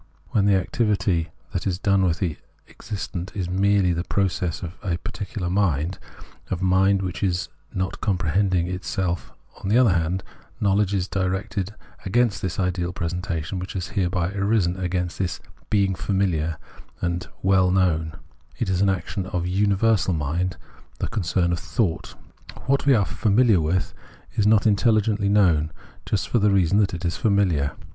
While 0.29 0.45
the 0.45 0.55
activity 0.55 1.29
that 1.53 1.67
is 1.67 1.77
done 1.77 2.01
with 2.01 2.17
the 2.17 2.35
existent 2.67 3.33
is 3.35 3.43
itself 3.45 3.59
merely 3.59 3.93
the 3.93 4.03
process 4.03 4.63
of 4.63 4.73
the 4.83 4.97
particular 4.97 5.47
mind, 5.47 5.99
of 6.49 6.59
mind 6.59 7.03
which 7.03 7.21
is 7.21 7.49
not 7.71 8.01
compre 8.01 8.31
hending 8.33 8.65
itself, 8.65 9.31
on 9.61 9.69
the 9.69 9.77
other 9.77 9.93
hand, 9.93 10.23
hnowledge 10.59 10.95
is 10.95 11.07
directed 11.07 11.75
against 12.03 12.41
this 12.41 12.59
ideal 12.59 12.91
presentation 12.93 13.59
which 13.59 13.73
has 13.73 13.89
hereby 13.89 14.31
arisen, 14.31 14.75
against 14.75 15.19
this" 15.19 15.39
being 15.69 15.93
familiar" 15.93 16.57
and" 17.03 17.27
well 17.43 17.69
known"; 17.69 18.13
it 18.57 18.71
is 18.71 18.81
an 18.81 18.89
action 18.89 19.27
of 19.27 19.45
universal 19.45 20.15
mind, 20.15 20.57
the 20.97 21.07
concern 21.09 21.51
of 21.51 21.59
tliouglit. 21.59 22.15
What 22.65 22.87
we 22.87 22.95
are" 22.95 23.05
famihar 23.21 23.61
with" 23.61 23.93
is 24.35 24.47
not 24.47 24.63
intelhgently 24.63 25.29
known, 25.29 25.71
just 26.07 26.27
for 26.27 26.39
the 26.39 26.49
reason 26.49 26.79
that 26.79 26.95
it 26.95 27.05
is" 27.05 27.17
familiar." 27.17 27.73